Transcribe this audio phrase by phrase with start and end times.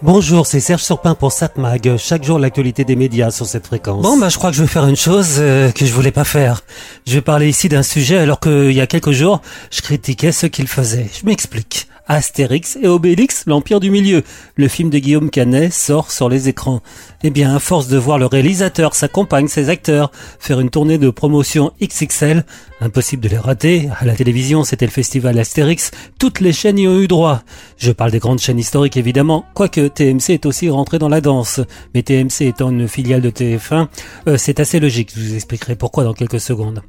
[0.00, 1.96] Bonjour, c'est Serge Surpin pour Satmag.
[1.96, 4.00] Chaque jour, l'actualité des médias sur cette fréquence.
[4.00, 6.22] Bon, bah, je crois que je vais faire une chose euh, que je voulais pas
[6.22, 6.62] faire.
[7.04, 9.42] Je vais parler ici d'un sujet alors qu'il y a quelques jours,
[9.72, 11.08] je critiquais ce qu'il faisait.
[11.12, 11.87] Je m'explique.
[12.08, 14.22] Astérix et Obélix, l'Empire du Milieu.
[14.56, 16.80] Le film de Guillaume Canet sort sur les écrans.
[17.22, 20.96] Eh bien, à force de voir le réalisateur, sa compagne, ses acteurs faire une tournée
[20.96, 22.44] de promotion XXL,
[22.80, 23.90] impossible de les rater.
[24.00, 25.90] À la télévision, c'était le festival Astérix.
[26.18, 27.42] Toutes les chaînes y ont eu droit.
[27.76, 31.60] Je parle des grandes chaînes historiques, évidemment, quoique TMC est aussi rentré dans la danse.
[31.94, 33.88] Mais TMC étant une filiale de TF1,
[34.26, 35.12] euh, c'est assez logique.
[35.14, 36.82] Je vous expliquerai pourquoi dans quelques secondes.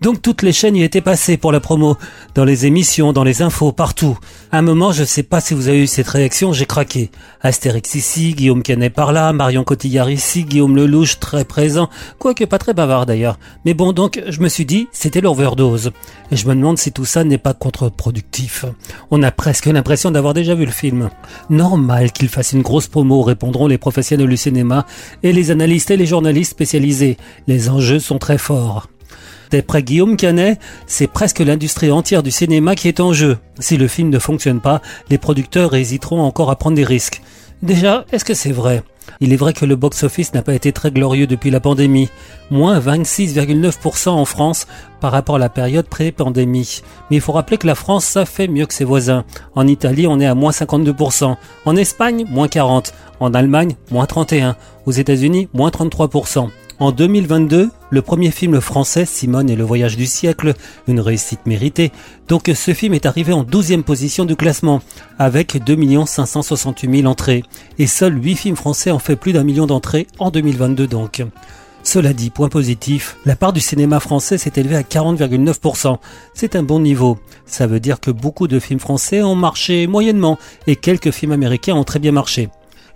[0.00, 1.96] Donc toutes les chaînes y étaient passées pour la promo,
[2.34, 4.18] dans les émissions, dans les infos, partout.
[4.50, 7.10] À un moment, je sais pas si vous avez eu cette réaction, j'ai craqué.
[7.42, 12.56] Astérix ici, Guillaume Canet par là, Marion Cotillard ici, Guillaume Lelouch très présent, quoique pas
[12.56, 13.38] très bavard d'ailleurs.
[13.66, 15.90] Mais bon, donc je me suis dit, c'était l'overdose.
[16.30, 18.64] Et je me demande si tout ça n'est pas contre-productif.
[19.10, 21.10] On a presque l'impression d'avoir déjà vu le film.
[21.50, 24.86] Normal qu'il fasse une grosse promo, répondront les professionnels du cinéma
[25.22, 27.18] et les analystes et les journalistes spécialisés.
[27.46, 28.88] Les enjeux sont très forts.
[29.50, 33.38] D'après Guillaume Canet, c'est presque l'industrie entière du cinéma qui est en jeu.
[33.58, 37.20] Si le film ne fonctionne pas, les producteurs hésiteront encore à prendre des risques.
[37.62, 38.82] Déjà, est-ce que c'est vrai?
[39.20, 42.08] Il est vrai que le box-office n'a pas été très glorieux depuis la pandémie.
[42.50, 44.66] Moins 26,9% en France
[45.00, 46.82] par rapport à la période pré-pandémie.
[47.10, 49.24] Mais il faut rappeler que la France, ça fait mieux que ses voisins.
[49.54, 51.36] En Italie, on est à moins 52%.
[51.66, 52.92] En Espagne, moins 40%.
[53.18, 54.54] En Allemagne, moins 31%.
[54.86, 56.48] Aux États-Unis, moins 33%.
[56.78, 60.54] En 2022, le premier film français, Simone et le voyage du siècle,
[60.88, 61.92] une réussite méritée.
[62.28, 64.80] Donc ce film est arrivé en 12e position du classement,
[65.18, 67.42] avec 2 568 000 entrées.
[67.78, 71.22] Et seuls 8 films français ont fait plus d'un million d'entrées en 2022 donc.
[71.82, 75.96] Cela dit, point positif, la part du cinéma français s'est élevée à 40,9%.
[76.34, 77.18] C'est un bon niveau.
[77.46, 81.74] Ça veut dire que beaucoup de films français ont marché moyennement et quelques films américains
[81.74, 82.50] ont très bien marché.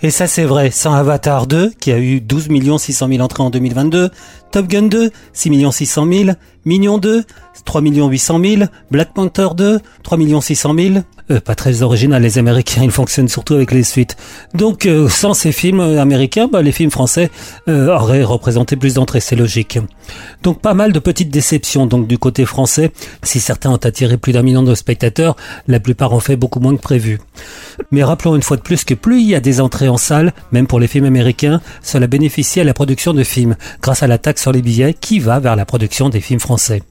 [0.04, 3.48] Et ça c'est vrai, sans Avatar 2, qui a eu 12 600 000 entrées en
[3.48, 4.10] 2022,
[4.52, 6.30] Top Gun 2, 6 600 000,
[6.66, 7.24] Minion 2,
[7.64, 10.94] 3 800 000, Black Panther 2, 3 600 000.
[11.30, 14.16] Euh, pas très original, les Américains, ils fonctionnent surtout avec les suites.
[14.52, 17.30] Donc, euh, sans ces films américains, bah, les films français
[17.66, 19.78] euh, auraient représenté plus d'entrées, c'est logique.
[20.42, 22.92] Donc, pas mal de petites déceptions donc du côté français.
[23.22, 25.34] Si certains ont attiré plus d'un million de spectateurs,
[25.66, 27.18] la plupart ont fait beaucoup moins que prévu.
[27.90, 29.93] Mais rappelons une fois de plus que plus il y a des entrées en
[30.52, 34.18] même pour les films américains, cela bénéficie à la production de films, grâce à la
[34.18, 36.82] taxe sur les billets qui va vers la production des films français.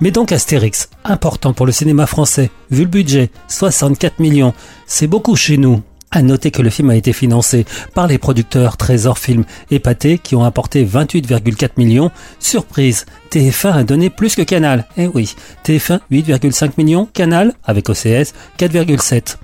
[0.00, 4.52] Mais donc Astérix, important pour le cinéma français, vu le budget, 64 millions,
[4.86, 5.82] c'est beaucoup chez nous.
[6.12, 10.18] À noter que le film a été financé par les producteurs Trésor Film et Pathé
[10.18, 12.10] qui ont apporté 28,4 millions.
[12.38, 14.86] Surprise, TF1 a donné plus que Canal.
[14.96, 15.34] Eh oui,
[15.64, 19.36] TF1 8,5 millions, Canal avec OCS 4,7.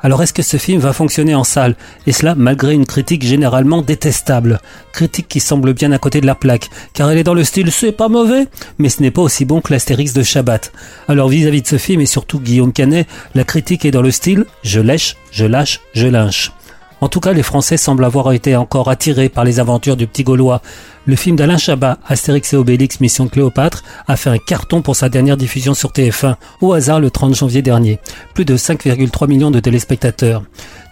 [0.00, 1.74] Alors est-ce que ce film va fonctionner en salle?
[2.06, 4.60] Et cela malgré une critique généralement détestable.
[4.92, 7.72] Critique qui semble bien à côté de la plaque, car elle est dans le style
[7.72, 8.46] c'est pas mauvais,
[8.78, 10.72] mais ce n'est pas aussi bon que l'Astérix de Shabbat.
[11.08, 14.44] Alors vis-à-vis de ce film et surtout Guillaume Canet, la critique est dans le style
[14.62, 16.52] je lèche, je lâche, je lynche.
[17.00, 20.24] En tout cas, les Français semblent avoir été encore attirés par les aventures du petit
[20.24, 20.60] Gaulois.
[21.06, 25.08] Le film d'Alain Chabat, Astérix et Obélix Mission Cléopâtre, a fait un carton pour sa
[25.08, 28.00] dernière diffusion sur TF1, au hasard le 30 janvier dernier.
[28.34, 30.42] Plus de 5,3 millions de téléspectateurs.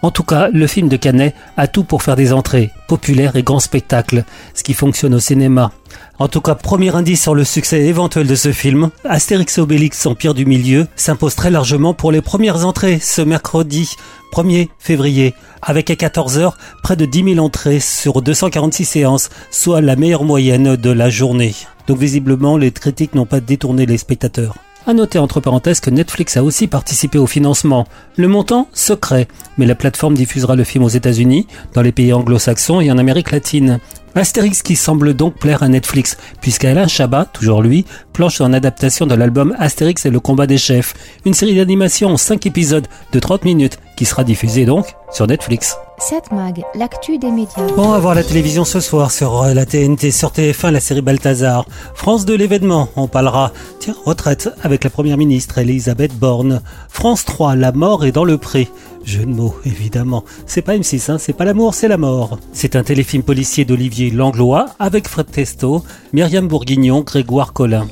[0.03, 3.41] En tout cas, le film de Canet a tout pour faire des entrées, populaires et
[3.41, 5.71] grands spectacles, ce qui fonctionne au cinéma.
[6.19, 10.05] En tout cas, premier indice sur le succès éventuel de ce film, Astérix et Obélix
[10.05, 13.95] Empire du Milieu s'impose très largement pour les premières entrées ce mercredi
[14.33, 16.53] 1er février, avec à 14h
[16.83, 21.55] près de 10 000 entrées sur 246 séances, soit la meilleure moyenne de la journée.
[21.87, 24.55] Donc visiblement, les critiques n'ont pas détourné les spectateurs.
[24.89, 27.85] À noter entre parenthèses que Netflix a aussi participé au financement.
[28.15, 29.27] Le montant secret,
[29.57, 33.31] mais la plateforme diffusera le film aux États-Unis, dans les pays anglo-saxons et en Amérique
[33.31, 33.81] latine.
[34.15, 39.13] Astérix qui semble donc plaire à Netflix, puisqu'Alain Chabat, toujours lui, planche une adaptation de
[39.13, 40.93] l'album Astérix et le combat des chefs,
[41.25, 45.75] une série d'animation en 5 épisodes de 30 minutes qui sera diffusée donc sur Netflix.
[45.99, 47.65] 7 Mag, l'actu des médias.
[47.75, 51.01] Bon, à voir la télévision ce soir sur euh, la TNT, sur TF1, la série
[51.01, 51.65] Balthazar.
[51.95, 56.61] France de l'événement, on parlera, tiens, retraite avec la première ministre Elisabeth Borne.
[56.87, 58.69] France 3, la mort est dans le pré.
[59.03, 60.23] Jeu de mots, évidemment.
[60.45, 62.37] C'est pas M6, hein, c'est pas l'amour, c'est la mort.
[62.53, 65.83] C'est un téléfilm policier d'Olivier Langlois avec Fred Testo,
[66.13, 67.87] Myriam Bourguignon, Grégoire Collin.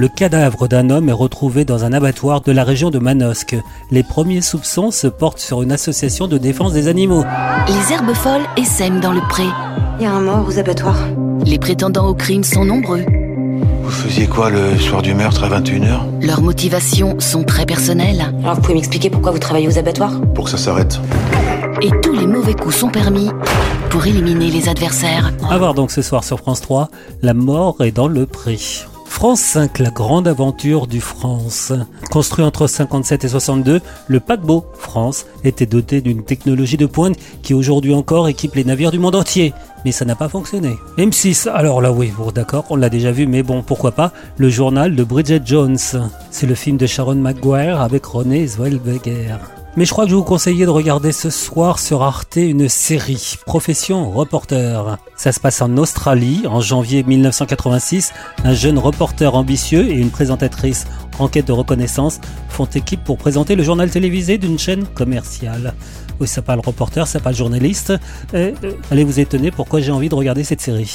[0.00, 3.54] Le cadavre d'un homme est retrouvé dans un abattoir de la région de Manosque.
[3.90, 7.22] Les premiers soupçons se portent sur une association de défense des animaux.
[7.68, 9.42] Les herbes folles essaiment dans le pré.
[9.98, 11.06] Il y a un mort aux abattoirs.
[11.44, 13.04] Les prétendants au crime sont nombreux.
[13.82, 18.24] Vous faisiez quoi le soir du meurtre à 21h Leurs motivations sont très personnelles.
[18.42, 20.18] Alors vous pouvez m'expliquer pourquoi vous travaillez aux abattoirs?
[20.34, 20.98] Pour que ça s'arrête.
[21.82, 23.28] Et tous les mauvais coups sont permis
[23.90, 25.30] pour éliminer les adversaires.
[25.50, 26.88] À voir donc ce soir sur France 3,
[27.20, 28.86] La mort est dans le prix.
[29.20, 31.74] France 5, la grande aventure du France.
[32.10, 37.52] Construit entre 57 et 62, le paquebot France était doté d'une technologie de pointe qui
[37.52, 39.52] aujourd'hui encore équipe les navires du monde entier.
[39.84, 40.74] Mais ça n'a pas fonctionné.
[40.96, 44.48] M6, alors là oui, bon d'accord, on l'a déjà vu, mais bon, pourquoi pas, le
[44.48, 45.76] journal de Bridget Jones.
[46.30, 49.36] C'est le film de Sharon Maguire avec René Zellweger.
[49.76, 53.36] Mais je crois que je vous conseillais de regarder ce soir sur Arte une série,
[53.46, 54.98] Profession Reporter.
[55.16, 58.12] Ça se passe en Australie, en janvier 1986.
[58.44, 60.86] Un jeune reporter ambitieux et une présentatrice
[61.20, 65.74] en quête de reconnaissance font équipe pour présenter le journal télévisé d'une chaîne commerciale.
[66.18, 67.92] Oui, ça pas le reporter, ça pas le journaliste.
[68.34, 70.92] Et, euh, allez vous étonner pourquoi j'ai envie de regarder cette série.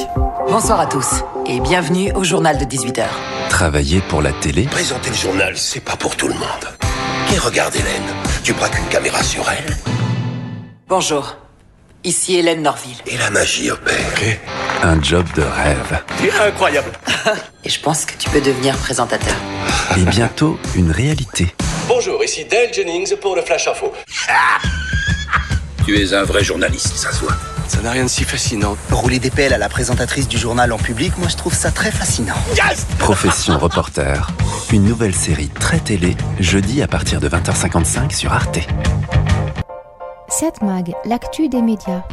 [0.49, 3.05] Bonsoir à tous et bienvenue au journal de 18h.
[3.49, 6.84] Travailler pour la télé Présenter le journal, c'est pas pour tout le monde.
[7.35, 8.15] Et regarde Hélène,
[8.45, 9.75] tu braques une caméra sur elle?
[10.87, 11.35] Bonjour,
[12.05, 12.95] ici Hélène Norville.
[13.07, 13.93] et la magie opère.
[14.83, 16.01] Un job de rêve.
[16.21, 16.93] C'est incroyable.
[17.65, 19.35] Et je pense que tu peux devenir présentateur.
[19.97, 21.53] Et bientôt, une réalité.
[21.89, 23.91] Bonjour, ici Dale Jennings pour le Flash Info.
[25.85, 27.35] tu es un vrai journaliste, ça se voit.
[27.67, 28.77] Ça n'a rien de si fascinant.
[28.91, 31.91] Rouler des pelles à la présentatrice du journal en public, moi je trouve ça très
[31.91, 32.35] fascinant.
[32.99, 34.31] Profession reporter.
[34.71, 38.59] Une nouvelle série très télé, jeudi à partir de 20h55 sur Arte.
[40.29, 42.03] 7 Mag, l'actu des médias.